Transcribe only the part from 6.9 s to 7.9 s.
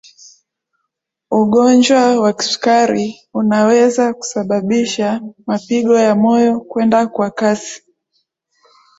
kwa kasi